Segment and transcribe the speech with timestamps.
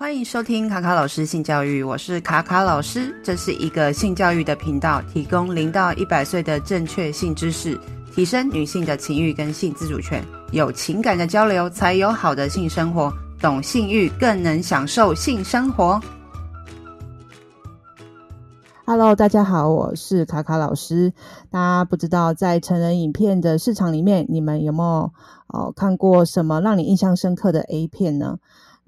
[0.00, 7.78] 欢迎收听卡卡老师性教育，我是卡卡老师，这是一个性教育的频道，提供零到一百岁的正确性知识，
[8.10, 16.00] 提升女性的情欲跟性自主权，有情感的交流才有好的性生活，懂性欲更能享受性生活。
[18.86, 21.12] Hello，大家好，我是卡卡老师。
[21.50, 25.12] 大家不知道在成人影片的市场里面，你们有没有
[25.48, 28.38] 哦看过什么让你印象深刻的 A 片呢？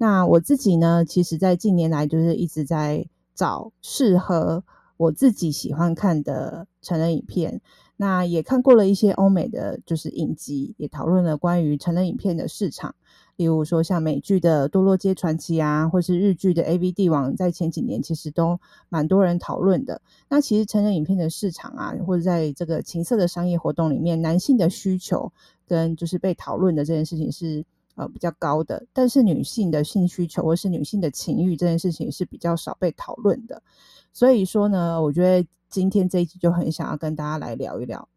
[0.05, 4.65] 那我自己呢，其实在近年来就是一直在找适合
[4.97, 7.61] 我自己喜欢看的成人影片。
[7.95, 12.93] 那也看过了一些欧美的就是影集，也讨论了关于成人影片的市场。
[13.37, 18.59] 例如说像美剧的《堕落街传奇》啊，或是日剧的《AV 帝王》，在前几年其实都
[18.89, 20.01] 蛮多人讨论的。
[20.27, 25.31] 那其实成人影片的市场啊，或者在这个情色的商业活动里面，男性的需求
[25.65, 27.63] 跟就是被讨论的这件事情是。
[27.95, 33.61] 呃，比较高的，但是女性的性需求或是女性的情欲这件事情是比较少被讨论的。
[34.11, 38.07] 所以说呢，我觉得今天这一集就很想要跟大家来聊一聊。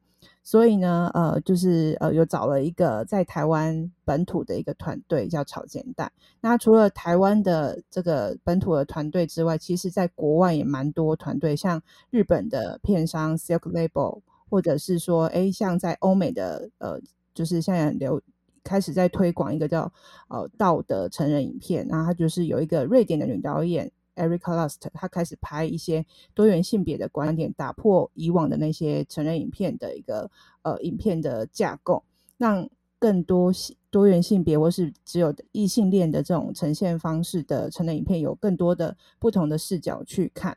[0.42, 6.10] 所以呢，呃，就是呃，有找了一个在台湾本土的一个团队叫草间蛋。
[6.40, 17.00] 那除了台湾的这个本土的团队之外，其实在国外也蛮多团队，像日本的片商 Silk Label，或者是说，诶，像在欧美的，呃，
[17.34, 18.22] 就是现在流。
[18.66, 19.90] 开始在推广一个叫
[20.28, 30.28] 呃道德成人影片，然后他就是有一个瑞典的女导演 Erica Lust，她开始拍一些多元性别的观点，打破以往的那些成人影片的一个
[30.62, 32.02] 呃影片的架构，
[32.38, 33.52] 让更多
[33.90, 40.56] 多元性别或是只有异性恋的这种呈现方式的成人影片有更多的不同的视角去看。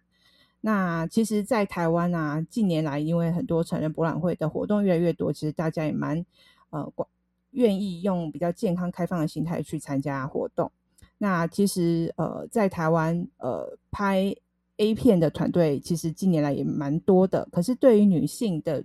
[0.62, 6.26] 那其实，在台湾啊，近年来因为很多成人博览会的活动越来越多，其实大家也蛮
[6.70, 7.08] 呃广。
[7.52, 10.72] 愿意用比较健康开放的心态去参加活动。
[11.18, 14.34] 那其实呃，在台湾呃拍
[14.78, 17.48] A 片的团队，其实近年来也蛮多的。
[17.52, 18.84] 可是对于女性的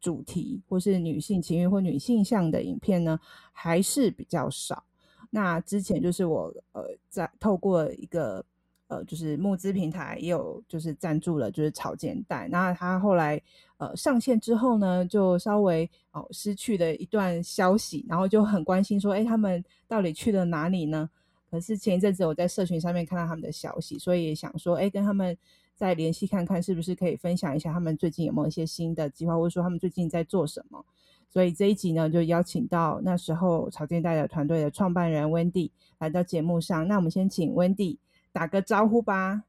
[0.00, 3.18] 主题，或是女性情欲或女性向的影片呢，
[3.52, 4.84] 还是比较少。
[5.30, 8.44] 那之前就是我呃在透过一个。
[8.88, 12.46] 呃，就是募资平台也有，就是赞助了，就是草间带。
[12.46, 13.42] 那他后来
[13.78, 21.10] 呃上线之后呢，就稍微哦失去了一段消息，然后就很关心说，哎，他们到底去了哪里呢？
[21.50, 25.36] 可是前一阵子我在社群上面看到他们的消息，所以也想说，哎，跟他们
[25.74, 30.84] 再联系看看，是不是可以分享一下他们最近有没有一些新的计划，或者说他们最近在做什么。
[31.28, 36.86] 所以这一集呢，就邀请到那时候草间带的团队的创办人 Wendy 来到节目上。
[36.86, 37.96] 那我们先请 Wendy。
[38.36, 39.44] 打个招呼吧。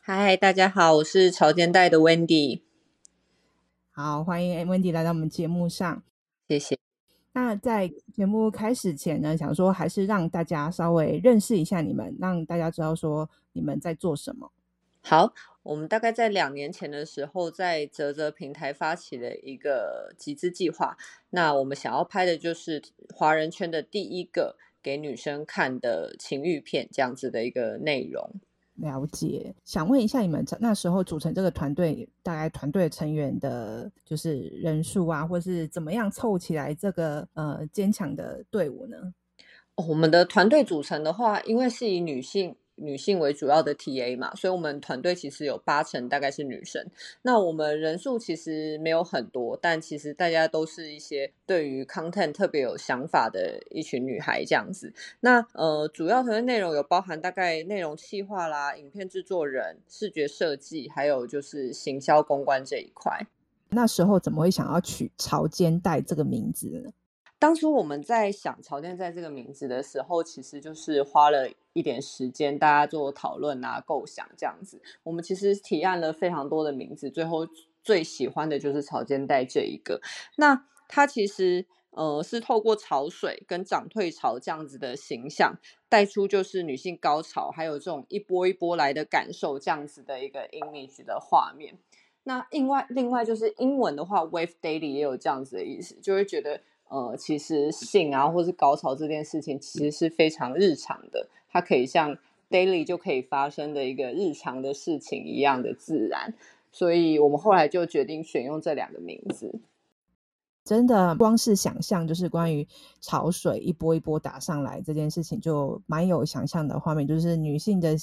[0.00, 2.62] 嗨，大家好，我是潮间带的 Wendy。
[3.90, 6.02] 好，欢迎 Wendy 来到我们节目上。
[6.48, 6.78] 谢谢。
[7.32, 14.50] 那在节目开始前呢，想说还是让大家稍微认识一下你们，让大家知道说你们在做什么。
[15.02, 20.96] 好，我们大概在两年前的时候，在泽泽平台发起了一个集资计划。
[21.28, 22.82] 那我们想要拍的就是
[23.14, 24.56] 华人圈的第一个。
[24.82, 28.40] 给女生看的情欲片，这样子的一个内容。
[28.74, 39.12] 了解，想问一下你们那时候组成这个团队，大概团队成员的，就是人数啊，或是怎么样凑起来这个呃坚强的队伍呢？
[39.74, 42.56] 哦，我们的团队组成的话，因为是以女性。
[42.80, 46.84] 女性为主要的 TA 嘛，所以我们团队其实有八成大概是女生。
[47.22, 54.92] 那我们人数其实没有很多，但其实大家都是一些对于 content 特别有想法的一群女孩这样子。
[55.20, 63.26] 那呃，主要团队内容有包含大概内容企划啦、影片制作人、视觉设计，还有就是行销公关这一块。
[63.70, 66.90] 那时候怎么会想要取潮间带这个名字呢？
[67.40, 74.82] 当初我们在想潮间带这个名字的时候，其实就是花了一点时间，大家做讨论啊、构想这样子。
[75.02, 77.48] 我们其实提案了非常多的名字，最后
[77.82, 80.02] 最喜欢的就是潮间带这一个。
[80.36, 85.58] 那它其实呃是透过潮水跟涨退潮这样子的形象，
[85.88, 91.78] 带出就是女性高潮，还有这种一波一波来的感受这样子的一个 image 的画面。
[92.24, 96.60] 那另外另外就是英文的话，wave daily 也有这样子的意思，就会觉得。
[96.90, 102.18] 呃，其实性啊，或是高潮这件事情，其实是非常日常的，它可以像
[102.50, 106.34] daily 就可以发生的一个日常的事情一样的自然，
[106.72, 109.60] 所以我们后来就决定选用这两个名字。
[110.64, 112.66] 真的，光是想象就是关于
[113.00, 117.96] 潮水一波一波打上来这件事情，就蛮有想象的画面，就是女性的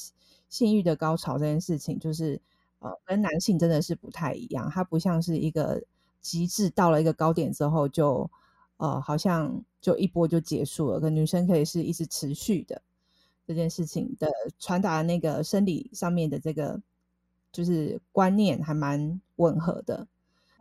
[0.47, 2.39] 性欲的高潮这件事情，就是
[2.79, 5.83] 呃，跟男性真的是不太一样，它不像是一个
[6.21, 8.31] 极致到了一个高点之后就。
[8.77, 12.81] 呃，好像就一波就结束了，跟女生可以是一直持续的，
[13.45, 14.27] 这件事情的
[14.59, 16.81] 传达那个生理上面的这个
[17.51, 20.07] 就是观念还蛮吻合的。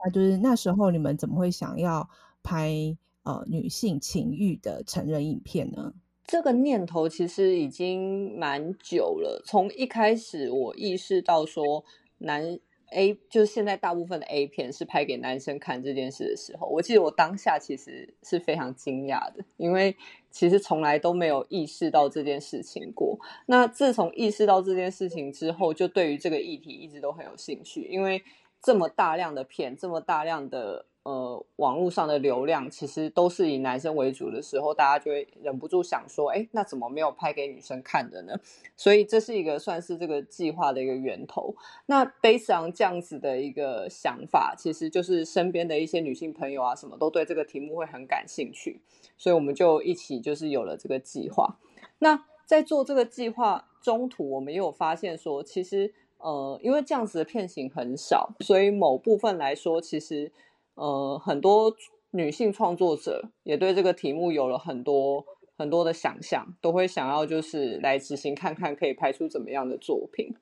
[0.05, 2.09] 那就是那时候你们怎么会想要
[2.43, 5.93] 拍呃女性情欲的成人影片呢？
[6.25, 9.43] 这个念头其实已经蛮久了。
[9.47, 11.85] 从一开始我意识到说
[12.19, 12.59] 男
[12.91, 19.97] A 就是现在大部分的 A 片是拍给男生看这件事的时候，我记得我当下其实是非常惊讶的，因为
[20.31, 23.19] 其实从来都没有意识到这件事情过。
[23.47, 28.23] 那自从意识到这件事情之后，就对于这个议题一直都很有兴趣，因为
[28.63, 30.87] 这么大量的片，这么大量的。
[31.07, 38.35] 呃，网络上的流量其实都是以男生为主的时候，大家就会忍不住想说，哎，那怎么没有拍给女生看的呢？
[38.77, 41.55] 所以这是一个算是这个计划的一个源头。
[41.87, 48.81] 那 based on 这样子的一个想法，其实就是身边的一些女性朋友啊，什么都对这个题目会很感兴趣，
[49.17, 51.57] 所以我们就一起就是有了这个计划。
[52.01, 60.33] 那在做这个计划中途，我们也有发现说，其实呃，因为这样子的片型很少，所以某部分来说，其实。
[60.77, 61.75] 呃，很多
[62.13, 65.25] 女性创作者也对这个题目有了很多
[65.59, 70.35] 很多的想象，都会想要就是来执行看看可以拍出怎么样的作品。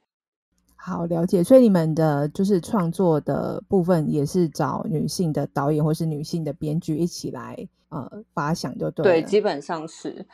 [0.76, 1.42] 好，了解。
[1.42, 9.04] 所以你们的就是创作的部分也是找女性的导演或是女性的编剧一起来呃发想，就对。
[9.04, 10.26] 对，基本上是。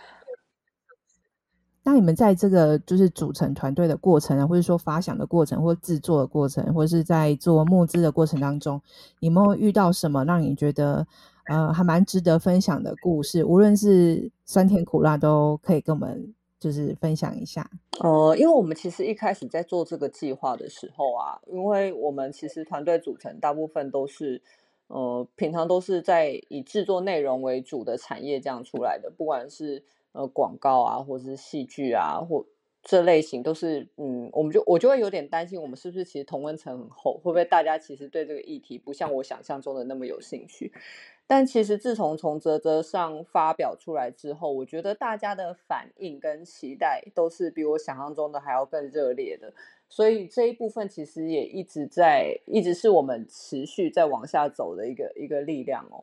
[1.83, 8.79] 那你们在这个就是组成团队的过程啊，或者说发想的过程，或制作的过程，或者是在做募资的过程当中，
[9.19, 11.07] 你们会遇到什么让你觉得
[11.47, 13.43] 呃还蛮值得分享的故事？
[13.47, 17.69] 无论是酸甜苦辣，都可以跟我们就是分享一下。
[18.01, 24.43] 呃，因为我们其实一开始在做这个计划的时候啊，因为我们其实团队组成大部分都是
[24.89, 29.83] 呃平常都是在以制作内容为主的产业这样出来的，不管是。
[30.13, 32.45] 呃，广告啊，或者是戏剧啊，或
[32.83, 40.73] 这类型都是，嗯，我们就我就会有点担心，我们是不是其实同温层很厚，会不会大家其实对这个议题不像我想象中的那么有兴趣？
[41.27, 49.55] 但其实自从从泽泽上发表出来之后，我觉得大家的反应跟期待都是比我想象中的还要更热烈的，
[49.89, 56.03] 所以这一部分其实也一直在，一直是我们持续在往下走的一个一个力量哦。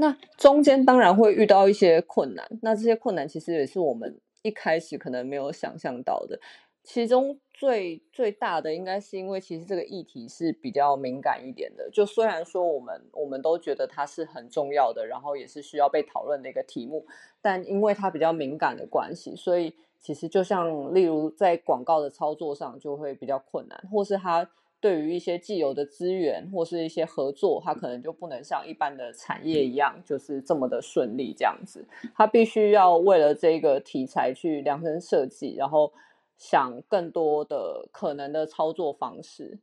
[0.00, 6.38] 那中间当然会遇到一些困难，那这些困难其实也是我们一开始可能没有想象到的。
[6.84, 11.90] 其中最最大的应该是因为其实这个议题是比较敏感一点的。
[11.90, 17.04] 就虽然说我们我们都觉得它是很重要的，然后也是需要被讨论的一个题目，
[17.42, 24.48] 但因为它比较敏感的关系，所以其实就像例如在广告的操作上就会比较困难，或是它。
[24.80, 31.84] 对于一些既有的资源或是一些合作，它可能就不能像一般的产业一样，就是这么的顺利这样子。
[32.14, 35.92] 它必须要为了这个题材去量身设计，然后
[36.36, 39.58] 想更多的可能的操作方式。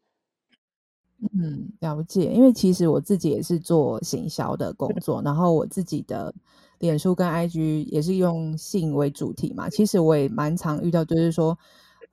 [1.34, 2.26] 嗯，了解。
[2.26, 6.34] 因为其实我自己也是做行销的工 作，然后我自己的
[6.80, 9.70] 脸书跟 IG 也是用性为主题嘛。
[9.70, 11.58] 其实我也蛮常遇到，就是说。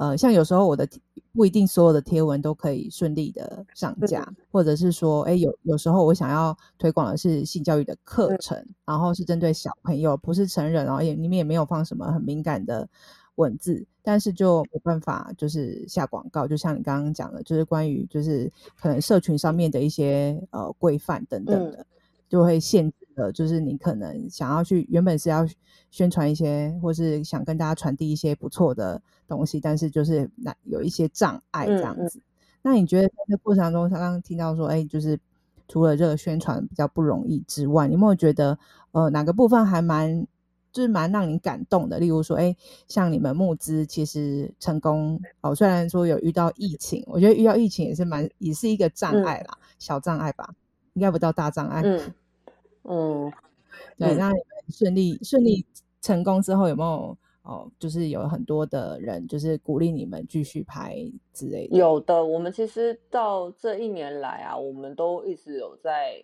[0.03, 0.89] 呃，像有时候我的
[1.33, 12.89] 不一定所有的贴文都可以顺利的上架，或者是说，哎，有有时候我想要推广的是性教育的课程，然后是针对小朋友，不是成人，然后也里面也没有放什么很敏感的
[13.37, 21.87] 文字，但是就没办法就是下广告，就像你刚刚讲的，就是关于就是可能社群上面的一些呃规范等等的，
[22.29, 25.47] 就会限制了，就是你可能想要去原本是要
[25.91, 29.01] 宣传一些，或是想跟大家传递一些不错的。
[29.29, 32.19] 东西，但是就是那有一些障碍这样子。
[32.19, 32.23] 嗯嗯、
[32.61, 35.19] 那你觉得在这过程当中，刚刚听到说，哎，就是
[35.69, 38.59] 除了这个宣传比较不容易之外，你有没有觉得
[38.91, 40.27] 呃哪个部分还蛮
[40.71, 41.99] 就是蛮让你感动的？
[41.99, 42.55] 例如说，哎，
[42.89, 50.53] 像你们募资其实成功哦，虽然说有遇到疫情，我觉得遇到疫情也是蛮也是一个障碍啦，嗯、小障碍吧，
[50.93, 51.81] 应该不到大障碍。
[51.83, 52.13] 嗯
[52.85, 53.33] 嗯，
[53.99, 55.65] 对，那你们顺利顺利
[56.01, 57.17] 成功之后有没有？
[57.45, 60.97] 哦，就是有很多的人，就是鼓励你们继续拍
[61.33, 61.77] 之类的。
[61.77, 66.23] 有的，我们其实到这一年来啊，我们都一直有在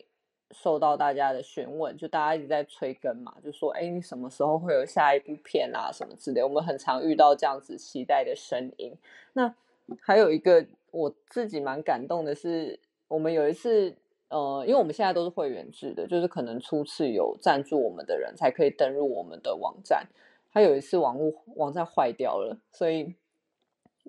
[0.53, 6.41] 受到大家的询问，就大家一直在催更嘛，就说，哎，你什么时候会有下一部片啊，什么之类。
[6.41, 8.97] 我们很常遇到这样子期待的声音。
[9.33, 9.53] 那
[10.01, 13.93] 还有一个我自己蛮感动的是，我们有一次，
[14.29, 20.07] 呃，因为我们现在都是会员制的，就是可能初次有赞助我们的人才可以登入我们的网站。
[20.53, 23.15] 他有一次网络网站坏掉了，所以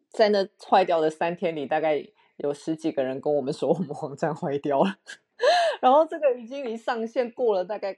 [0.10, 2.06] 在那坏掉的三天里，大概
[2.38, 4.98] 有十几个人跟我们说我们网站坏掉了。
[5.80, 7.98] 然后这个已经离上线过了大概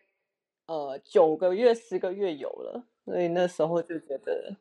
[0.68, 4.56] 呃九个月、十个月有了，所以那时候就觉得，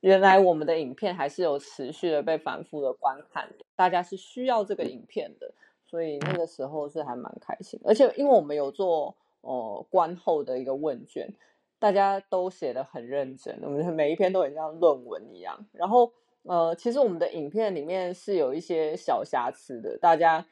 [0.00, 5.52] 原来我们的影片还是有持续的被反复的观看，大家是需要这个影片的，
[5.92, 7.78] 所以那个时候是还蛮开心。
[7.84, 11.30] 而且因为我们有做哦观后的一个问卷，
[11.78, 15.66] 大家都写得很认真，我们每一篇都很像论文一样。
[15.72, 16.10] 然后
[16.44, 20.46] 呃，其实我们的影片里面是有一些小瑕疵的，大家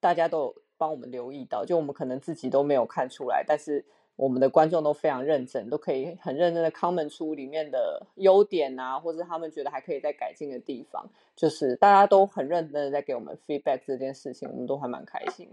[0.00, 3.84] 大家都有帮我们留意到，就我们可能自己都没有看出来，但是。
[4.20, 15.48] 我们的观众都非常认真，都可以很认真的 comment 出里面的优点啊，或者他们觉得还可以再改进的地方，就是大家都很认真的在给我们 feedback 这件事情，我们都还蛮开心。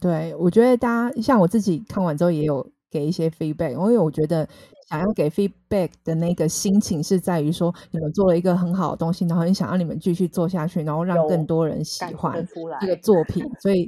[0.00, 4.48] 对，我觉得大家像我自己看完之后也有给一些 feedback，因为我觉得
[4.88, 12.42] 想要给 feedback 的那个心情是在于说你们做了一个很好的东西，然后很想让你们继续做下去，然后让更多人喜欢
[12.80, 13.86] 这个作品，所以。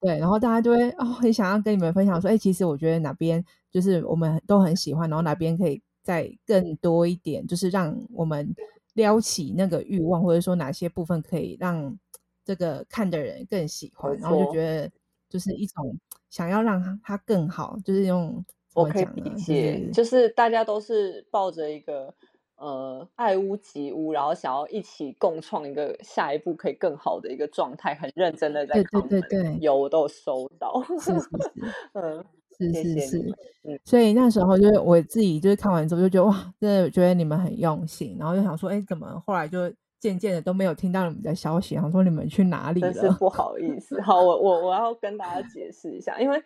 [0.00, 8.54] 对，然后大家就会哦，很想要跟你们分享说，哎，其实我觉得哪边就是我们都很喜欢，然后哪边可以再更多一点，就是让我们
[8.94, 11.96] 撩起那个欲望，或者说哪些部分可以让
[12.44, 14.90] 这个看的人更喜欢，然后就觉得
[15.28, 15.96] 就是一种
[16.30, 18.44] 想要让它更好，就是用？
[18.72, 22.14] 我可以理解，就是大家都是抱着一个。
[22.60, 29.00] 呃，爱屋及乌，然后想要一起共创一个下一步可以更好的一个状态，很认真的在看。
[29.08, 30.82] 对对对对，有我都有收到。
[31.00, 31.28] 是是是，
[31.94, 32.24] 嗯，
[32.58, 33.18] 是是是，
[33.64, 33.80] 嗯。
[33.82, 42.92] 所以那时候就是我自己就是看完之后就觉得哇，真的觉得你们很用心，然后就想说，哎，怎么后来就渐渐的都没有听到你们的消息，然后说你们去哪里了？
[42.92, 43.98] 真是不好意思。
[44.02, 46.42] 好，我我我要跟大家解释一下，因为。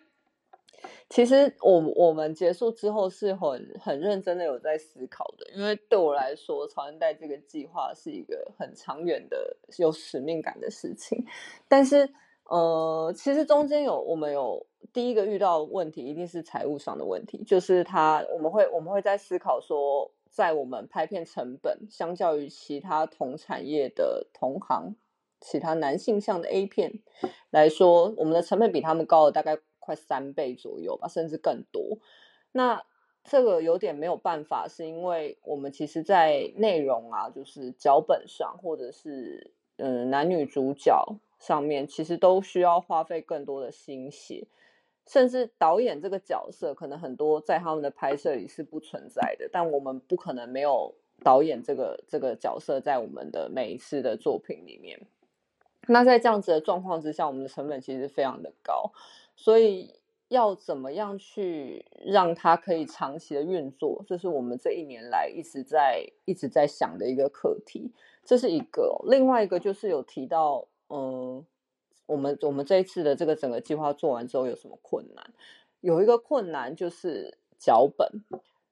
[1.09, 11.25] 其实我我们结束之后是很很认真的有在思考的，因为对我来说，潮间带这个计划是一个很长远的、有使命感的事情。
[11.67, 12.09] 但是，
[12.49, 24.95] 呃，其实中间有我们有第一个遇到问题，一定是财务上的问题，就是他我们会我们会在思考说，在我们拍片成本相较于其他同产业的同行、
[25.39, 27.01] 其他男性向的 A 片
[27.51, 29.59] 来说，我们的成本比他们高了大概。
[29.85, 31.99] 快三倍左右吧，甚至更多。
[32.51, 32.83] 那
[33.23, 44.47] 这个有点没有办法，是因为我们其实，在内容啊，就是脚本上，或者是嗯、男女主角上面，其实都需要花费更多的心血。
[45.07, 54.99] 甚至导演这个角色，可能很多在他们的拍摄里是不存在的，但我们不可能没有导演这个这个角色在我们的每一次的作品里面。
[55.87, 58.91] 那在这样子的状况之下，我们的成本其实非常的高。
[59.35, 67.91] 所以要怎么样去让它可以长期的运作，这是我们这一年来一直在一直在想的一个课题。
[68.23, 71.45] 这是一个，另外一个就是有提到，嗯，
[72.07, 75.31] 我们我们这一次的这个整个计划做完之后有什么困难？
[75.81, 78.09] 有一个困难就是脚本，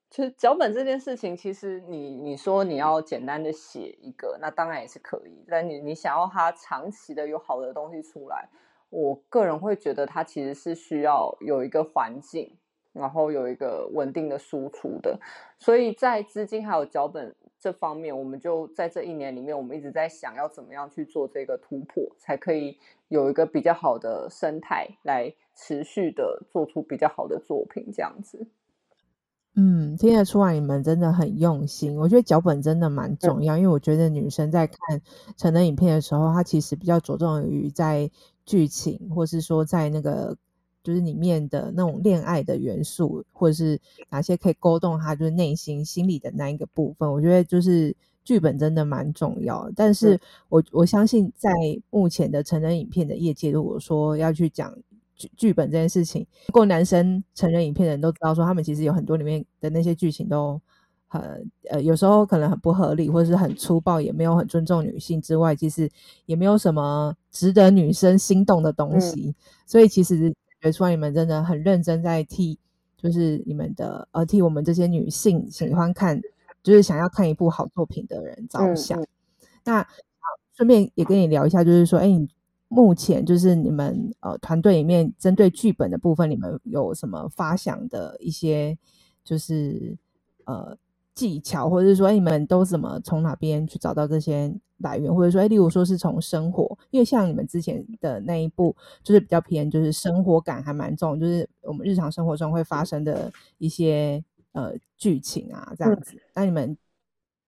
[0.09, 8.49] 其实脚本这件事情，其实你你说你要简单的写一个，那当然也是可以，但你你想要它长期的有好的东西出来。
[8.93, 12.55] 我个人会觉得，它其实是需要有一个环境，
[12.93, 15.19] 然后有一个稳定的输出的。
[15.57, 28.45] 所以在资金还有脚本这方面，我们就在这一年里面，我们一直在想要怎么样去做这个突破，才可以有一个比较好的生态来持续的做出比较好的作品，这样子。
[29.55, 31.95] 嗯，听得出来你们真的很用心。
[31.95, 34.77] 我觉得脚本真的蛮重要，嗯，因为我觉得女生在看
[35.37, 38.09] 成人影片的时候，她其实比较着重于在。
[38.45, 40.35] 剧情，或是说在那个
[40.83, 43.79] 就是里面的那种恋爱的元素，或者是
[44.09, 47.95] 哪些可以勾动她就是内心心里的那一个部分，我觉得就是
[48.25, 49.71] 剧本真的蛮重要。
[49.77, 50.19] 但是
[50.49, 51.49] 我我相信，在
[51.89, 54.77] 目前的成人影片的业界，如果说要去讲
[55.15, 60.61] 剧剧本这件事情，不过男生成人影片的人都知道，说他们其实有很多里面的那些剧情都。
[61.13, 61.21] 很
[61.69, 65.87] 呃，有时候可能很不合理，或者是很粗暴，也没有很尊重女性之外，其实
[66.25, 69.27] 也没有什么值得女生心动的东西。
[69.27, 69.35] 嗯、
[69.67, 72.57] 所以其实觉得出来你们真的很认真在替，
[72.97, 76.19] 就是你们的呃替我们这些女性喜欢看，
[76.63, 78.99] 就是想要看一部好作品的人着想。
[78.99, 79.07] 嗯嗯、
[79.65, 79.87] 那好，
[80.55, 82.27] 顺便也跟你聊一下，就是说，哎，你
[82.73, 88.77] 目前就是你们呃团队里面针对剧本的部分，你们有什么发想的一些，
[89.23, 89.97] 就是
[90.45, 90.77] 呃。
[91.15, 95.13] 技巧，或者是说，欸、你们都怎么从哪边去找到这些来源？
[95.13, 106.19] 或者说，欸、例如说是从生活，因为像你们之前的那一部，就是比较偏，就是生活感还蛮重，就是我们日常生活中会发生的一些呃剧情啊，这样子。
[106.33, 106.75] 那、嗯、你们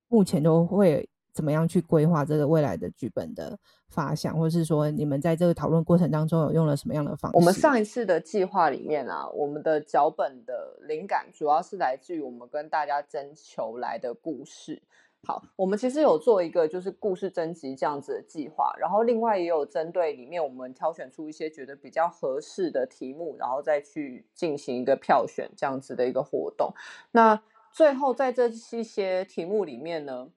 [0.09, 7.37] 目前都会怎么样去规划这个未来的剧本的发想，或者是说你们在这个讨论过程当中有用了什么样的方式？
[7.37, 14.81] 我们上一次的计划里面啊，我们的脚本的灵感主要是来自于我们跟大家征求来的故事。
[15.27, 26.71] 好，我们其实有做一个就是故事征集这样子的计划，然后另外也有针对里面我们挑选出一些觉得比较合适的题目，然后再去进行一个票选这样子的一个活动。
[27.11, 30.29] 那最后在这一些题目里面呢，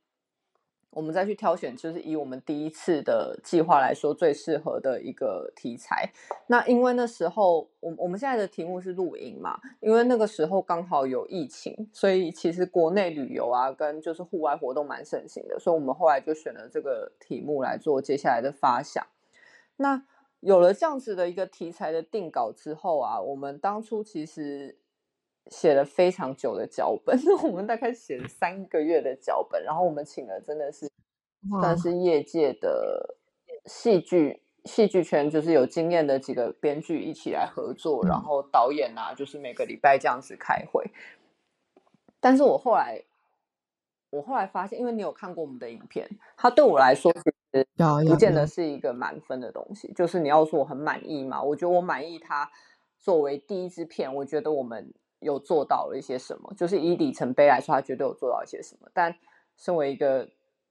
[0.90, 6.10] 我们再去挑选，就是以我们第一次的计划来说最适合的一个题材。
[6.46, 19.06] 那因为那时候，我我们现在的题目是露营嘛，因为那个时候刚好有疫情，所以其实国内旅游啊跟就是户外活动蛮盛行的，所以我们后来就选了这个题目来做接下来的发想。
[19.76, 20.02] 那
[20.40, 24.78] 有了这样子的一个题材的定稿之后啊，我们当初其实。
[25.50, 30.90] 写了非常久的脚本， 我们大概写了三个月的脚本，然后我们请了真的是
[31.60, 33.16] 算是业界的
[33.64, 40.90] 戏剧戏剧圈就是有经验的几个编剧一起来合作，然后导演啊，就是每个礼拜这样子开会。
[42.20, 43.02] 但是我后来
[44.10, 47.20] 我后来发现，因为你有看过我们的影片，它对我来说其
[47.52, 47.66] 实
[48.06, 49.90] 不见得是一个满分的东西。
[49.94, 52.50] 就是你要说我很满意嘛，我觉得我满意它
[52.98, 54.92] 作为第一支片，我觉得我们。
[55.20, 56.52] 有做到了一些什么？
[56.56, 58.88] 就是以里程碑来说，他绝对有做到一些什么。
[58.94, 59.14] 但
[59.56, 60.28] 身为一个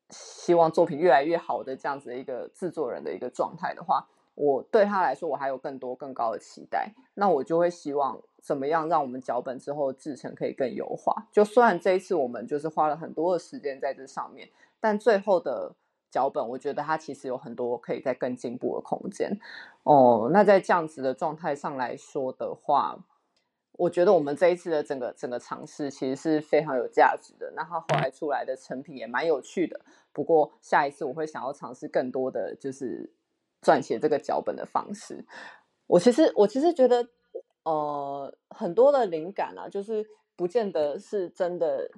[0.09, 6.93] 希望作品越来越好的这样子的一个制作人的一个状态的话，我对他来说，我还有更多更高的期待。
[7.15, 11.27] 那我就会希望怎么样让我们脚本之后制成可以更优化。
[11.31, 14.49] 就虽然这一次我们就是花了很多的时间在这上面，
[14.79, 15.75] 但最后的
[16.09, 19.37] 脚本，我觉得它其实有很多可以再更进步的空间。
[19.83, 22.97] 哦，那在这样子的状态上来说的话。
[23.77, 29.79] 我觉得我们这一次的整个整个尝试其实是非常有价值的，那它后来出来的成品也蛮有趣的。
[30.11, 33.09] 不过下一次我会想要尝试更多的就是
[33.61, 35.23] 撰写这个脚本的方式。
[35.85, 37.07] 我其实我其实觉得，
[37.63, 40.05] 呃，很多的灵感啊，就是
[40.35, 41.89] 不见得是真的。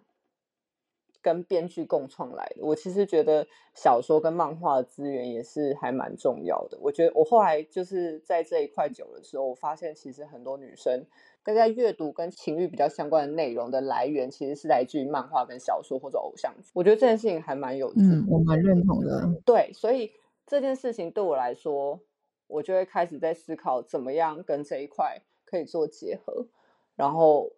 [1.22, 6.78] 跟编剧共创来的，我其实觉得小说跟漫画的资源也是还蛮重要的。
[6.82, 11.06] 我觉得我后来就是在这一块久的时候，我发现其实很多女生
[11.44, 16.72] 跟在阅读跟情欲比较相关的内容的来源，其实是来自于漫画跟小说或者偶像剧。
[16.74, 19.30] 我觉得这件事情还蛮有趣的，嗯，我蛮认同的。
[19.46, 20.14] 对，所以
[20.48, 22.00] 这件事情对我来说，
[22.48, 26.48] 我就会开始在思考怎么样跟这一块可以做结合，
[26.96, 27.52] 然后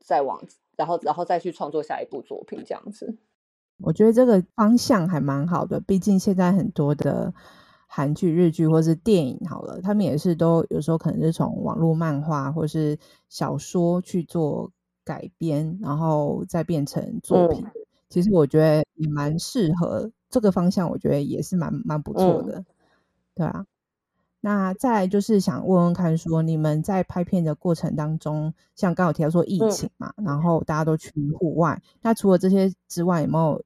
[0.00, 0.42] 再往。
[0.76, 3.18] 然后，然后再去创作下一部作品，这样子。
[3.82, 5.78] 我觉得这个方向还蛮好的。
[5.80, 7.34] 毕竟现在很多的
[7.86, 14.70] 韩剧、日剧或是电影，好了，他们也是都有时候可能是从网络漫画或是小说去做
[15.04, 17.62] 改编，然后再变成作品。
[17.62, 17.72] 嗯、
[18.08, 22.66] 其实我觉得也蛮适合这个方向，我觉得也是蛮蛮不错的，嗯、
[23.34, 23.66] 对啊。
[24.42, 33.62] 那再来就是想问问看，说你们在拍片的过程当中，像刚刚有提到说疫情嘛，嗯、然后大家都去户外，那除了这些之外，有没有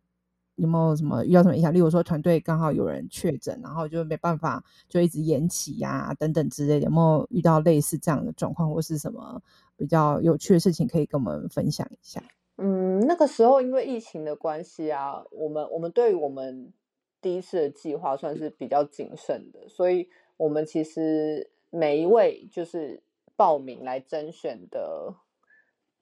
[0.56, 1.72] 有没有什么遇到什么影响？
[1.72, 9.40] 例如说团队刚好有人确诊，然后就没办法就一直延期呀、啊、等等之类的，有没有遇到类似这样的状况，或是什么
[9.76, 12.20] 比较有趣的事情可以跟我们分享一下？
[12.56, 16.72] 嗯，那个时候因为疫情的关系啊，我们我们对于我们
[17.20, 20.08] 第一次的计划算是比较谨慎的，所以。
[20.36, 23.02] 我们其实每一位就是
[23.36, 25.14] 报名来甄选的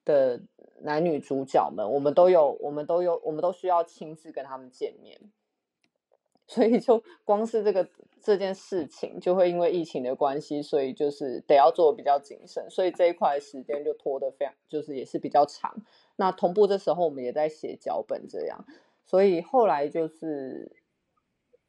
[0.03, 0.41] 的
[0.81, 5.19] 男女主角们，我们都有，我们都有，我们都需要亲自跟他们见面，
[6.47, 7.87] 所以就光是这个
[8.21, 15.75] 这件事情，就会因为疫情的关系，所以就是得要做比较谨慎，所以这一块时间就拖得非常，就是也是比较长。
[16.15, 18.65] 那同步这时候，我们也在写脚本，这样，
[19.05, 20.82] 所以后来就是。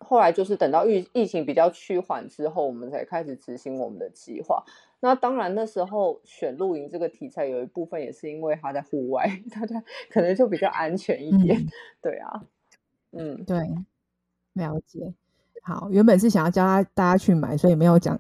[0.05, 4.63] 后来就是等到疫疫情比较趋缓之后，我们才开始执行我们的计划。
[5.01, 11.59] 那当然那时候选露营这个题材，有一部分也是因为它在户外， 大家可能就比较安全一点。
[11.59, 11.69] 嗯、
[12.01, 12.43] 对啊，
[13.13, 13.59] 嗯，对，
[14.55, 15.13] 了解。
[15.63, 18.19] 好，原本是想要教他大家去买，所以没有讲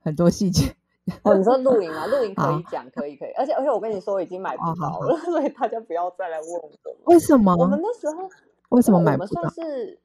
[0.00, 0.74] 很多细节。
[1.22, 2.06] 哦，你说露营啊？
[2.06, 3.30] 露营 可以讲，可以可以。
[3.32, 6.70] 而且而且我跟你说，已经买不到了，哦、 所以大家不要再来问我。
[7.04, 7.54] 为什么？
[7.56, 8.28] 我们那时候
[8.70, 9.40] 为什么买不到？
[9.40, 9.98] 我们算是。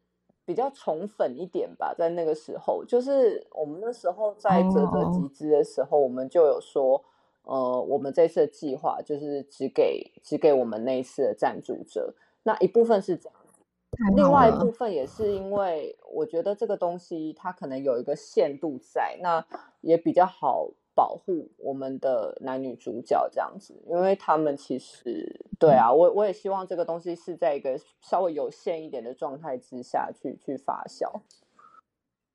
[0.45, 6.03] 比较宠粉一点吧，在那个时候，就是我们那时候在泽泽集资的时候，oh.
[6.03, 7.03] 我们就有说，
[7.43, 13.35] 呃，我们这次的计划就是只给只给我们那一次的赞助者，那一部分是这样，
[14.15, 19.45] 另外一部分也是因为我觉得这个东西它可能有一个限度在，那
[19.81, 20.69] 也比较好。
[21.01, 31.09] 保护我们的男女主角这样子，因为他们其实对啊，我我也希望这个东西是在一个稍微有限一点的状态之下去去发酵。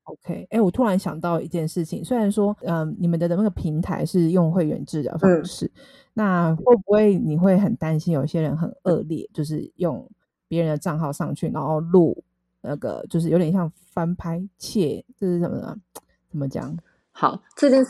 [0.03, 5.71] OK，哎，我突然想到一件事情，虽然说，嗯、呃，你们的那个平台是用会员制的方式，嗯、
[6.13, 10.05] 那会不会你会很担心有些人很恶劣，就是用
[10.49, 12.21] 别人的账号上去，然后录
[12.59, 15.73] 那个，就是有点像翻拍窃，这是什么呢？
[16.29, 16.77] 怎么讲？
[17.13, 17.81] 好，这件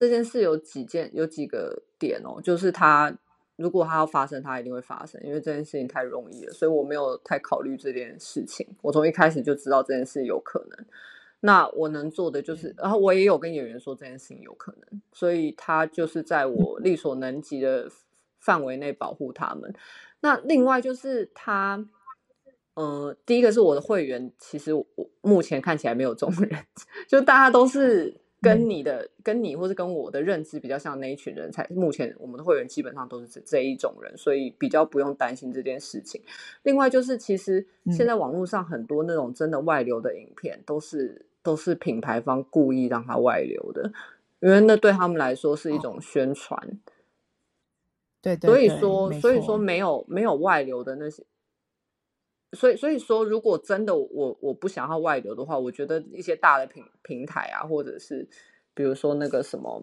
[0.00, 3.14] 这件事有几件，有几个点哦，就是他
[3.56, 8.66] 如果他要发生，他一定会发生，因为这件事情太容易了，所以我没有太考虑这件事情。
[8.80, 10.86] 我从一开始就知道这件事有可能。
[11.40, 17.90] 那我能做的就是，然后我也有跟演员说这件事情有可能，所以他就是在我力所能及的
[18.38, 19.74] 范围内保护他们。
[20.20, 21.86] 那另外就是他，
[22.72, 24.86] 呃，第一个是我的会员，其实我
[25.20, 26.64] 目前看起来没有这种人，
[27.06, 28.18] 就大家都是。
[28.40, 36.22] 跟你的、跟你或是跟我的认知比较像那一群人才，目前我们的会员基本上都是这这一种人，所以比较不用担心这件事情。
[36.62, 43.92] 另外就是，其实现在网络上很多那种真的外流的影片，都是都是品牌方故意让它外流的，
[44.40, 46.58] 因为那对他们来说是一种宣传。
[48.22, 51.22] 对，对，对，所以说，所以说没有没有外流的那些。
[52.52, 58.28] 所以，所以说，如果真的我我不想要外流的话，我觉得一些大的平平台啊，或者是
[58.74, 59.82] 比如说那个什么，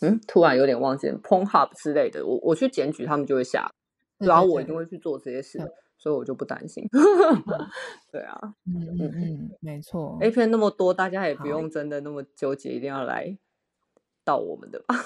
[0.00, 3.70] 嗯，突然有点忘记了 Pornhub 之类的，我我去检举他们就会下，
[4.18, 6.84] 然后我一定会去做这些事，对对对，所以我就不担心。
[8.10, 13.38] 对啊，嗯嗯嗯，没错，A 片那么多，大家也不用真的那么纠结，一定要来
[14.24, 14.96] 到我们的吧。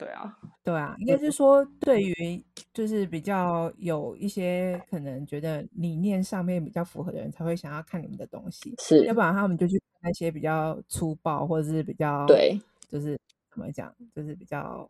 [0.00, 12.58] 对啊，对啊，应该是说，对于就是比较有一些可能觉得理念上面比较符合的人，才会想要看你们的东西，是，要不然他们就去看那些比较粗暴或者是比较对，
[12.88, 13.18] 就是
[13.50, 14.88] 怎么讲，就是比较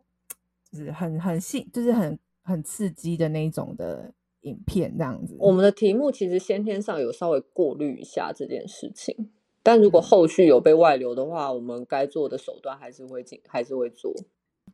[0.70, 5.36] 就是很很性，就是很很刺激的那一种的影片这样子。
[5.40, 9.32] 我们的题目其实先天上有稍微过滤一下这件事情，
[9.64, 14.14] 但如果后续有被外流的话，嗯、我们该做的手段还是会进，还是会做。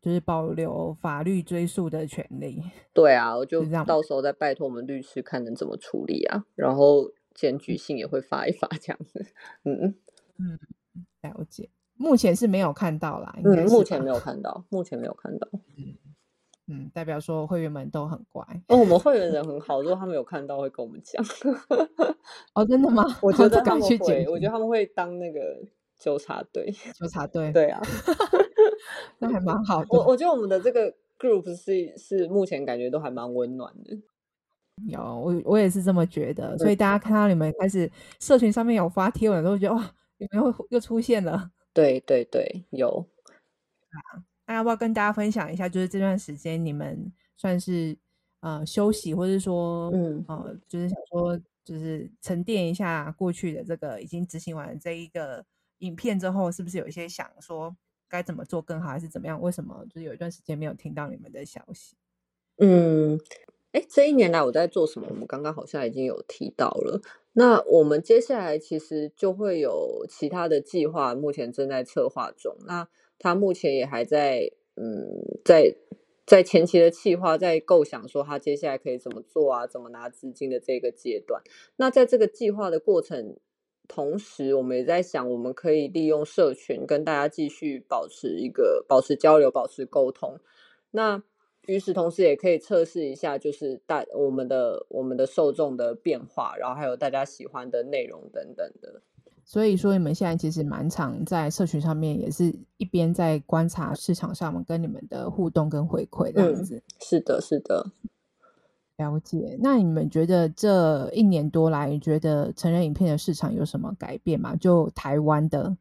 [0.01, 2.63] 就是保留法律追诉的权利。
[2.95, 9.27] 对啊，我就到时候再拜托我们律师看能怎么处理啊，然后检举信也会发一发这样子。
[9.65, 9.95] 嗯
[10.39, 10.59] 嗯，
[11.23, 11.69] 了解。
[11.97, 15.49] 目前是没有看到啦，嗯，目前没有看到，目前没有看到。
[15.77, 15.95] 嗯
[16.69, 18.45] 嗯，代表说会员们都很乖。
[18.69, 21.25] 哦，我们会员人很好，如果他们有看到会跟我们讲。
[22.55, 23.05] 哦，真的吗？
[23.23, 25.41] 我觉得他们会，我觉得他们会当那个。
[25.99, 27.81] 纠察队，纠察队，对啊，
[29.19, 29.87] 那还蛮好的。
[29.91, 33.97] 我我觉得我们的这个 group 是是目前感觉都还蛮温暖的。
[34.89, 36.57] 有，我我也是这么觉得。
[36.59, 41.51] 所以大家看到你们开始社群上面有发贴文，都觉得哇，你们又又出现了。
[41.73, 43.07] 对对对，有。
[43.91, 45.69] 啊，那要不要跟大家分享一下？
[45.69, 47.97] 就是这段时间你们算是
[48.41, 55.45] 呃休息，或者说嗯呃，就是想说就是沉淀一下过去的这个已经执行完的这一个。
[55.81, 57.77] 影片之后是不是有一些想说
[58.09, 59.41] 该怎么做更好，还是怎么样？
[59.41, 61.97] 为什么就是有一段时间没有听到你们的消息？
[62.59, 63.21] 嗯，
[63.73, 65.07] 哎，这一年来我在做什么？
[65.11, 67.01] 我们刚刚好像已经有提到了。
[67.33, 72.57] 那我们接下来其实就会有其他的计划，目前正在策划中。
[72.67, 72.89] 那
[73.19, 75.75] 他目前也还在，嗯，在
[76.25, 81.43] 在前期的计划，在构想说他接下来可以怎么做啊，怎么拿资金的这个阶段。
[81.77, 83.37] 那在这个计划的过程。
[83.89, 90.39] 同时，我们也在想，我们可以利用社群跟大家继续保持一个保持交流、保持沟通。
[90.91, 91.23] 那
[91.67, 99.03] 与此同时，也可以测试一下，就是大我们的我们的受众的变化，然后还有大家喜欢的内容等等的。
[99.45, 106.77] 所以说，你们现在其实蛮常在社群上面，也是一边在观察市场上跟你们的互动跟回馈这样子。
[106.77, 107.93] 嗯，是的，是的。
[108.99, 114.57] 了解，那你们觉得这一年多来，你觉得成人影片的市场有什么改变吗？
[114.57, 115.77] 就台湾的，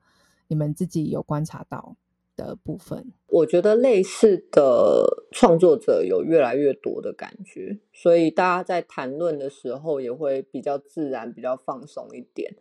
[0.48, 1.96] 你们自己有观察到
[2.36, 3.14] 的部分？
[3.28, 12.54] 我觉得类似的创作者有越来越多的感觉，所以大家在谈论的时候也会比较自然、比较放松一点。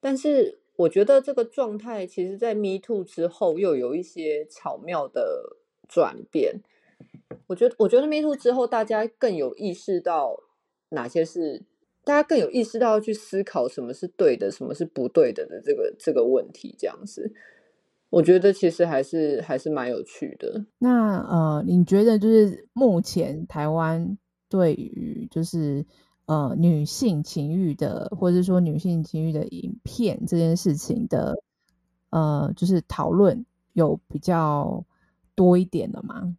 [0.00, 5.56] 但是我觉得这个状态，其实在 Me Too 之后，又有一些巧妙的
[5.88, 6.60] 转变。
[7.46, 10.36] 我觉得，我觉得 Me Too 之后，大家更有意识到
[10.90, 11.64] 哪些是，
[12.04, 17.32] 大家更有意识到去思考什么是对的，什么是不对的的这个这个问题，这样子，
[18.10, 20.64] 我觉得其实还是还是蛮有趣的。
[20.78, 24.16] 那呃，你觉得就是目前台湾
[24.48, 25.84] 对于就是
[26.26, 31.36] 呃女性情欲的，或者说女性情欲的影片这件事情的
[32.10, 34.84] 呃，就是讨论有比较
[35.34, 36.36] 多一点了吗？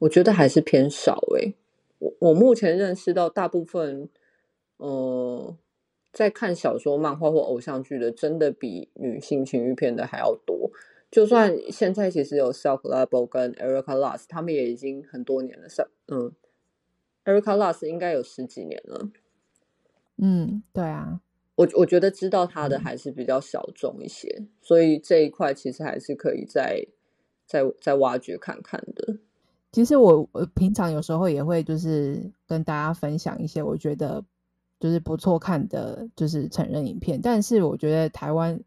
[0.00, 1.54] 我觉得还是偏少诶、欸。
[1.98, 4.08] 我我目前认识到大部分，
[4.76, 5.56] 呃，
[6.12, 10.70] 在看小说、漫画或偶像剧的，真的比女性情欲片的还要多。
[11.10, 15.66] 就算现在其实有 Self Label 跟 Erica Lust，他们也已经很多年了。
[16.08, 16.32] 嗯
[17.24, 19.08] ，Erica Lust 应该有十几年了。
[20.18, 21.20] 嗯，对啊，
[21.54, 26.86] 我我觉得知道他的还是比较小众一些，嗯、所以这一块其实还是可以再
[27.46, 29.18] 再再挖掘看看的。
[29.76, 34.24] 其实我我平常有时候也会就是跟大家分享一些我觉得
[34.80, 37.20] 就是不错看的，就是成人影片。
[37.20, 38.58] 但是我觉得台湾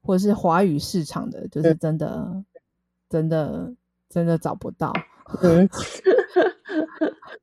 [0.00, 2.44] 或者是华语市场的，就是真的、嗯、
[3.10, 3.74] 真的
[4.08, 4.90] 真的找不到，
[5.42, 5.68] 嗯，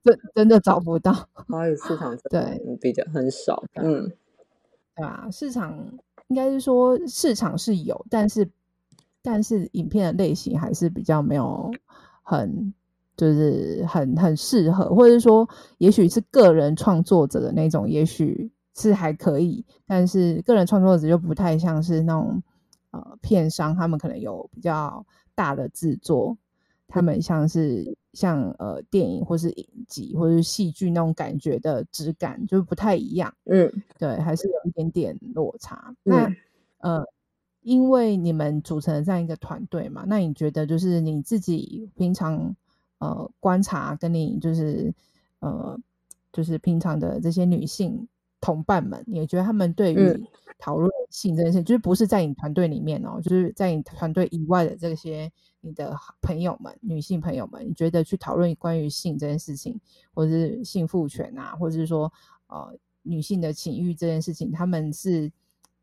[0.03, 4.11] 真真的找不到华语市场对比较很少，嗯，
[4.95, 5.29] 对吧？
[5.31, 5.77] 市场
[6.29, 8.49] 应该是说市场是有，但是
[9.21, 11.71] 但是影片的类型还是比较没有
[12.23, 12.73] 很。
[13.17, 15.49] 就是很很适合，或者是说，
[15.79, 22.43] 也许是个人创作者的那种，也许是还可以，但是个人创作者就不太像是那种
[22.91, 25.03] 呃片商，他们可能有比较
[25.33, 26.37] 大的制作，
[26.87, 35.95] 他们像是像呃电影或是影集或是戏剧那种感觉的质感就不太一样，嗯，对，还是有一点点落差。
[36.03, 36.35] 嗯、那
[36.91, 37.03] 呃，
[37.61, 42.55] 因为你们组成了这样一个团队嘛，那你觉得就是你自己平常。
[42.99, 44.91] 呃，观察跟你就是
[45.39, 45.79] 呃，
[46.33, 48.07] 就是平常的这些女性
[48.41, 55.31] 同伴们，你也觉得他们对于讨论性这件事，嗯、就是不是在你团队里面哦，就是在你团队以外的这些
[55.61, 59.79] 你的朋友们，女性朋友们，你觉得去讨论关于性这件事情，
[60.15, 62.11] 或者是性赋权啊，或者是说
[62.47, 65.31] 呃女性的情欲这件事情，他们是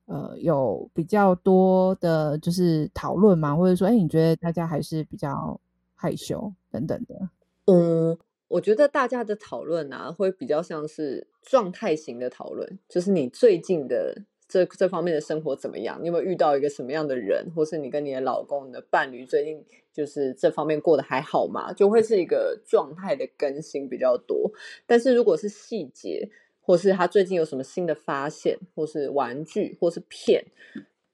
[0.06, 3.54] 呃有比较多的，就是讨论嘛？
[3.54, 5.60] 或者说，哎，你觉得大家还是比较？
[6.04, 7.30] 害羞等等的，
[7.64, 14.14] 嗯，我觉得大家的讨论啊，会比较像是状态型的讨论，就是你最近的
[14.46, 15.98] 这这方面的生活怎么样？
[16.02, 19.64] 你有没有遇到一个什么样的人，或是你跟你的老公、你的伴侣最近
[19.94, 21.72] 就是这方面过得还好吗？
[21.72, 24.52] 就会是一个状态的更新比较多。
[24.84, 26.28] 但是如果是细节，
[26.60, 30.44] 或是他最近有什么新的发现，或是玩具，或是片，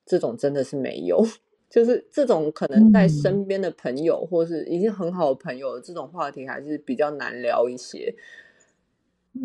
[0.04, 1.24] 这种真的是没有。
[1.70, 8.12] 就是这种可能在身边的朋友，嗯、或是已经很好的朋友，这种话题还是比较难聊一些。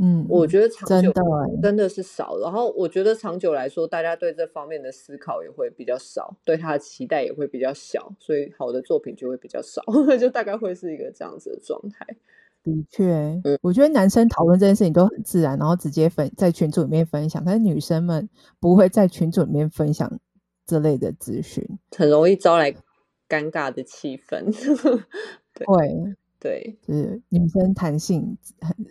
[0.02, 2.40] 嗯，我觉得长久真的，真的是少。
[2.40, 9.84] 然后我觉得长久来说，大家对这方面的思考也会比较少，对他的期待也会比较小，所以好的作品就会比较少，
[10.20, 12.04] 就大概会是一个这样子的状态。
[12.64, 18.28] 的确，嗯，我觉得男生讨论这件事情都很自然，然后直接分在群组里面分享，但是女生们
[18.60, 20.20] 不会在群组里面分享。
[20.66, 22.72] 这类的资讯很容易招来
[23.30, 24.46] 尴尬的气氛，
[25.54, 28.38] 对会对，就是女生谈性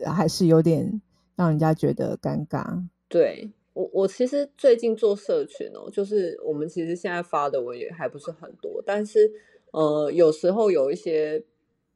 [0.06, 1.00] 还是有点
[1.37, 2.84] 让人家觉得尴尬。
[3.08, 9.32] 对我，我其实最近做社群哦，就是我们其实现在发的我也还不是很多，但是
[9.72, 11.44] 呃，有时候有一些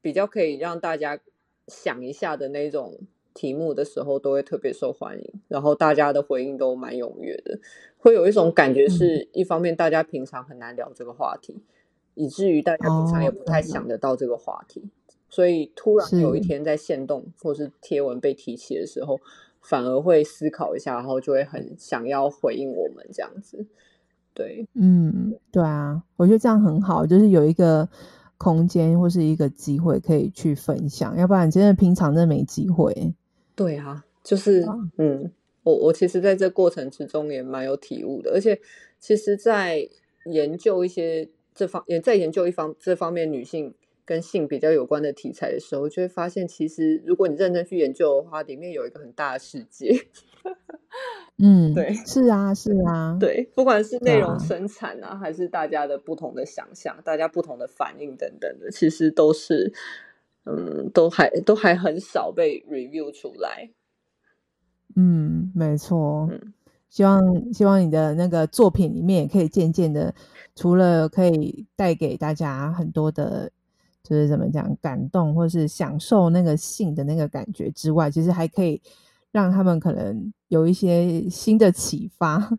[0.01, 1.19] 比较可以让大家
[1.67, 3.01] 想一下的那种。
[3.39, 7.57] 题目的时候都会特别受欢迎，然后大家的回应都蛮踊跃的，
[7.97, 11.63] 会有一种感觉是一方面大家平常很难聊这个话题，嗯、
[12.17, 14.91] 以至于大家平常也不太想得到这个话题，哦、
[15.29, 19.21] 所以突然有一天在线动或是贴文被提起的时候，
[19.63, 23.65] 反而会思考一下，然后就会很想要回应我们这样子。
[24.35, 27.89] 对，嗯，对啊，我觉得这样很好，就是有一个。
[28.41, 33.13] 空间或是一个机会可以去分享，要不然真的平常真的没机会。
[33.59, 35.33] 对啊，就是、啊、嗯，
[35.65, 38.61] 我我其实在这过程之中也蛮有体悟的，而且
[39.01, 39.89] 其实，在
[40.27, 50.07] 研究一些这方也在研究一方这方面女性跟性比较有关的题材的时候，就会发现，其实如果你认真去研究的话，里面有一个很大的世界。
[51.43, 59.73] 嗯， 对，是啊，是啊，对，不管是内容生产啊，啊还是大家的不同的想象，大家不同的反应等等的，其实都是，
[60.49, 63.71] 嗯，都还都还很少被 review 出来。
[64.97, 66.27] 嗯，没错。
[66.31, 66.55] 嗯，
[66.89, 70.15] 希望希望你的那个作品里面也可以渐渐的，
[70.57, 73.51] 除了可以带给大家很多的，
[74.03, 78.81] 就是怎么讲，感动或是享受那个性的那个感觉之外，其实还可以。
[79.31, 82.59] 让他们可能有一些新的启发，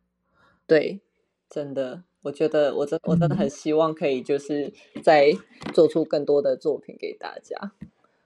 [0.68, 1.02] 对，
[1.50, 5.32] 真的，我觉得我真我真的很希望可以就是再
[5.74, 7.72] 做出更多的作品给大家。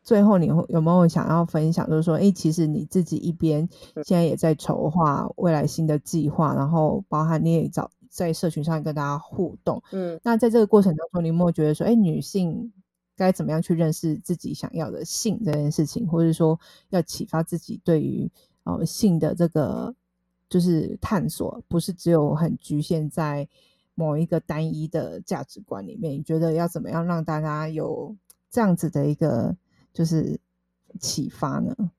[0.01, 1.89] 最后，你有没有想要分享？
[1.89, 3.69] 就是说，哎，其实你自己一边
[4.03, 9.81] 现在也在筹划未来新的计划，然后包含你也找在社群上跟大家互动。
[9.91, 12.73] 嗯，那在这个过程当中，你有没有觉得说，哎，女性
[13.15, 18.29] 该怎么样去认识自己想要的性这件事情，或者说要启发自己对于
[18.65, 19.95] 呃性的这个
[20.49, 23.47] 就是探索，不是只有很局限在
[23.95, 26.13] 某一个单一的价值观里面？
[26.13, 28.15] 你觉得要怎么样让大家有
[28.49, 29.55] 这样子的一个
[29.93, 30.39] 就是
[30.99, 31.91] 启发呢？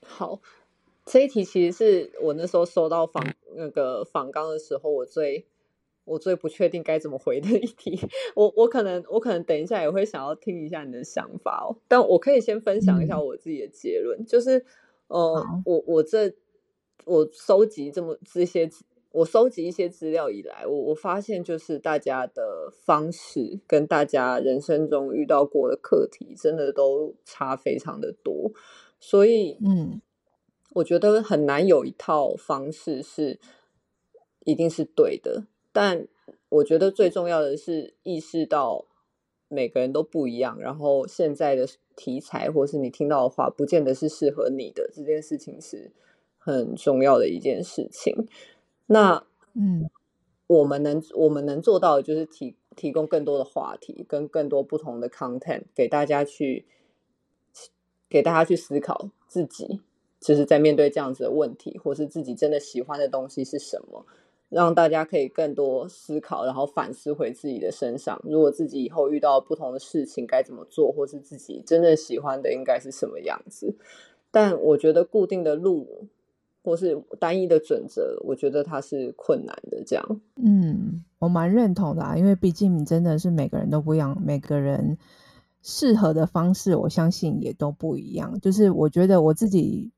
[0.00, 0.40] 好。
[1.08, 5.46] 这一题其实是我那时候收到访那个访纲的时候，我最
[6.04, 7.96] 我最不确定该怎么回的一题。
[8.34, 14.66] 我我可能我可能等一下也会想要听一下你的想法哦，但我可以先分享一下我自己的结论，嗯、就是
[15.06, 16.34] 呃，我我这
[17.04, 18.68] 我收集这么这些，
[19.16, 28.52] 我收集一些资料以来，我我发现就是大家的方式跟大家人生中遇到过的课题，真的都差非常的多，
[29.00, 30.00] 所以嗯。
[30.74, 33.40] 我觉得很难有一套方式是
[34.44, 36.06] 一定是对的，但
[36.50, 38.84] 我觉得最重要的是意识到
[39.48, 45.92] 每个人都不一样，然后现在的题材或是你听到的话，不见得是适合你的，这件事情是
[46.36, 48.14] 很重要的一件事情。
[48.86, 49.88] 那嗯，
[50.46, 56.66] 我们能我们能做到的就是提提供更多的话题跟更多不同的 content 给大家去
[58.08, 59.80] 给大家去思考自己。
[60.18, 64.04] 就是在面对这样子的问题，或是自己真的喜欢的东西是什么，
[64.48, 68.20] 让大家可以更多思考，然后反思回自己的身上。
[68.24, 73.76] 如果自己以后遇到不同的事情该怎么做，或是自己真正喜欢的应该是什么样子。
[74.30, 76.08] 但我觉得固定的路
[76.66, 79.82] 或是单一的准则，我觉得它是困难的。
[79.86, 84.98] 这样，嗯，我蛮认同的啊，因为毕竟真的是每个人都不一样，每个人
[85.62, 88.38] 适合的方式，我相信也都不一样。
[88.40, 89.92] 就是我觉得我自己。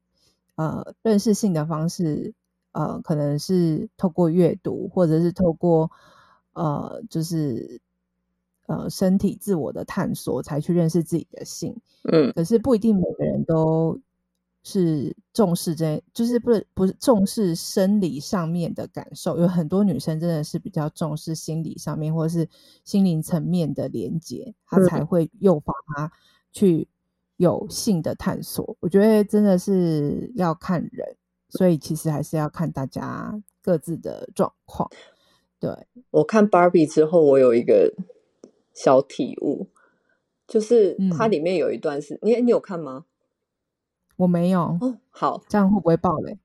[0.58, 2.34] 呃，认识性的方式，
[2.72, 5.88] 呃，可能是透过阅读，或者是透过
[6.52, 7.80] 呃，就是
[8.66, 11.76] 呃，身体自我的探索，才去认识自己的性。
[12.10, 14.00] 嗯，可是不一定每个人都
[14.62, 19.38] 是重视这，就是不是不是重视生理上面的感受。
[19.38, 22.48] 有很多女生真的是比较重视心理上面，或者是
[22.84, 26.12] 心灵层面的连接，她才会诱发她
[26.52, 26.88] 去。
[27.40, 31.16] 有性的探索，我觉得真的是要看人，
[31.48, 34.90] 所以其实还是要看大家各自的状况。
[35.60, 35.70] 对，
[36.10, 37.94] 我看 Barbie 之后，我有一个
[38.74, 39.68] 小体悟，
[40.48, 43.04] 就是它里面有一段是，嗯、你你有看吗？
[44.18, 44.60] 我没有。
[44.60, 46.36] 哦，好，这样会不会爆雷？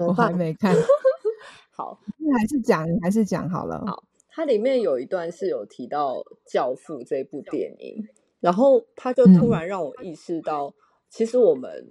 [0.00, 0.74] 我还没看。
[1.70, 3.80] 好，你还是讲，你还是讲好了。
[3.86, 8.08] 好，它里面有一段是有提到《教父》这部电影。
[8.40, 10.74] 然后他就突然让我意识到，嗯、
[11.10, 11.86] 其实我们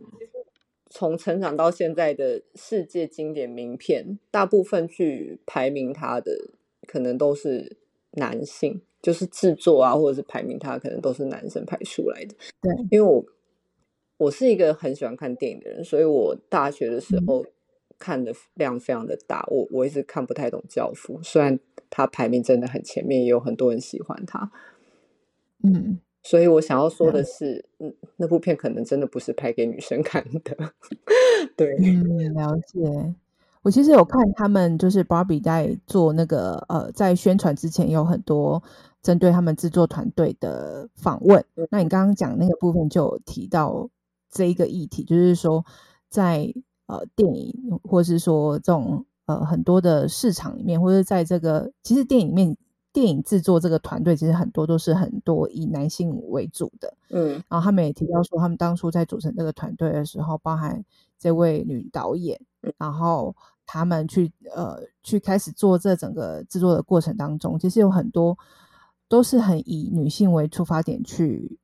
[0.89, 6.31] 从成长到现在的世界经典名片，大部分去排名它的，
[6.87, 7.77] 可能都是
[8.13, 12.33] 男性，就是制作啊，或者是排名它，可能都是男生排出来的。
[12.59, 13.23] 对，因为我
[14.19, 17.43] 我是一个很喜欢看电影的人，所以我大学的时候
[17.97, 19.43] 看的量非常的大。
[19.49, 21.57] 我我一直看不太懂《教父》，虽然
[21.89, 24.51] 他排名真的很前面，也有很多人喜欢他。
[25.63, 25.99] 嗯。
[26.21, 30.53] 所以我想要说的是，嗯，那部片可能真的不是拍给女生看的。
[31.55, 33.15] 对，嗯，了解。
[33.61, 38.61] 我其实有看他们，就是 Barbie 在做那个呃，在宣传之前有很多
[39.01, 41.43] 针对他们制作团队的访问。
[41.55, 43.89] 嗯、那你刚刚讲那个部分就有提到
[44.31, 45.65] 这一个议题，就是说
[46.09, 46.53] 在
[46.87, 52.57] 呃电影或是说这种呃很多的市场里面，或者在这个其实电影里面。
[52.91, 60.83] 电影制作这个团队其实很多都是很多以男性为主的，嗯，然后他们也提到说，他们当初在组成这个团队的时候，包含
[61.19, 62.41] 这位女导演，
[62.79, 63.33] 然后
[63.67, 68.35] 他们去呃去开始做这整个制作的过程当中，其实有很多
[69.07, 71.59] 都是很以女性为出发点去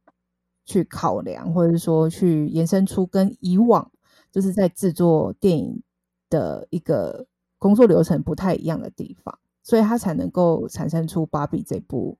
[0.65, 3.91] 去考量，或者是说去延伸出跟以往
[4.31, 5.81] 就是在制作电影
[6.29, 9.39] 的一个工作流程不太一样的地方。
[9.63, 12.19] 所以他才能够产生出《芭比》这部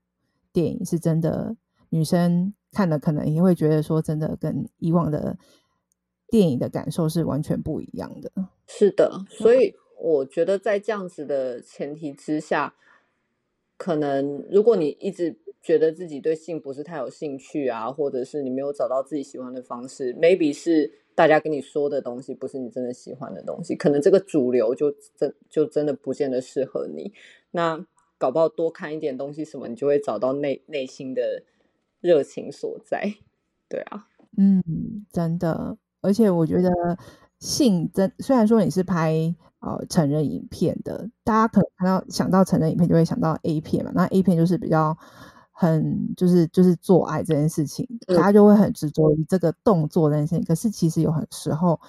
[0.52, 1.56] 电影，是真的
[1.90, 5.38] 女生看了可能也会觉得说，真的跟以往的
[6.28, 8.32] 电影的感受是完全不一样的。
[8.66, 12.74] 是的，所以我觉得在这样子的前提之下，
[13.76, 20.92] 可能如果你一直觉得自己对性不是太有兴趣啊，或者是你没有找到自己喜欢的方式，maybe 是。
[21.16, 27.10] 大家跟你说的东西不是你真的喜欢的东西，可能这个主流就真就真的不见得适合你。
[27.52, 27.86] 那
[28.18, 31.42] 搞不好多看一点东西什么，你就会找到内内心的
[32.02, 33.14] 热情所在。
[33.66, 35.78] 对啊，嗯，真的。
[36.02, 36.70] 而且我觉得
[37.38, 44.94] 性真虽然说你是拍呃成人影片的，大家可能看到想到成人影片就会想到 A 片嘛，那 A 片就是比较
[45.58, 50.44] 很就是就是做爱这件事情，大家就会很执着于这个动作这件事情。
[50.44, 51.80] 可是其实有很时候，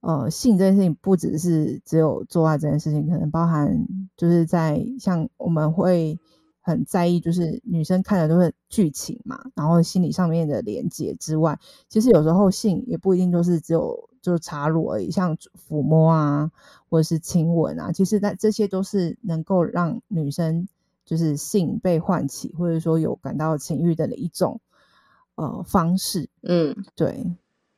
[0.00, 3.86] 呃，性这件事情不只是只有做爱这件事情，可能包含
[4.16, 6.18] 就是在像我们会。
[6.64, 16.48] 很在意，就是女生看的都是剧情嘛，然后心理上面的连接之外，其实有时候性也不一定就是只有就插入而已，像抚摸啊，
[16.88, 20.68] 或者是亲吻啊，其实那这些都是能够让女生
[21.04, 24.60] 就是性被唤起，或者说有感到情欲的一种
[25.34, 26.28] 呃方式。
[26.42, 27.26] 嗯，对，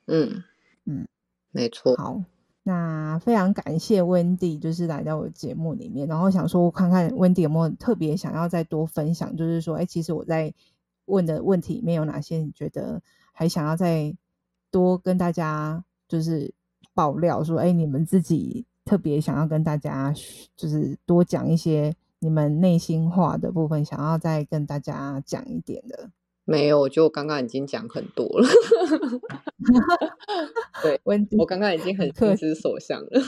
[0.07, 0.43] 嗯
[0.85, 1.07] 嗯，
[1.51, 1.97] 没错。
[1.97, 2.22] 好。
[2.66, 10.55] 那非常感谢 Wendy，就是来到我的节目里面，然后想说看看 Wendy 有没有特别想要再多分享，就是说，哎，其实我在
[11.05, 13.03] 问的问题里面有哪些你觉得
[13.35, 14.16] 还想要再
[14.70, 16.55] 多跟大家就是
[16.95, 20.14] 爆料，说，哎，你们自己特别想要跟大家
[20.57, 21.95] 就是多讲一些
[22.25, 26.09] 你们内心话的部分，想要再跟大家讲一点的。
[26.47, 28.49] 没有，我觉得我刚刚已经讲很多了。
[30.83, 30.99] 对，
[31.39, 33.20] 我刚刚已经很心之所向了。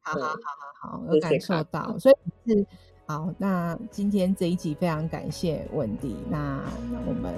[0.00, 0.34] 好 好好
[0.80, 2.14] 好好，有感受到，所以
[2.50, 2.66] 是
[3.06, 3.32] 好。
[3.36, 7.34] 那今天这一集非常感谢温迪，那那我们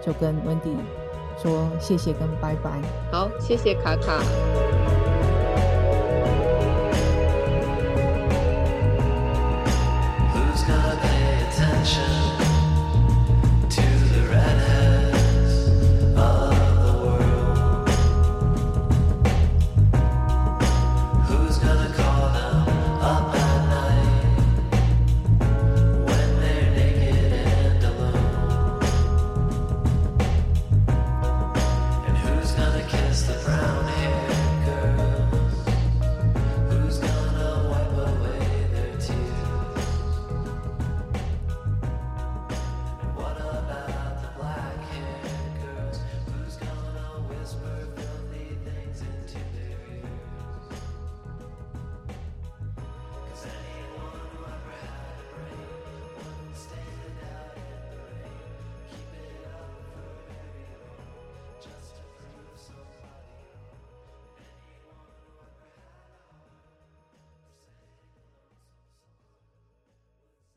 [0.00, 0.70] 就跟温迪
[1.40, 2.80] 说谢谢跟拜拜。
[3.10, 4.20] 好，谢谢卡卡。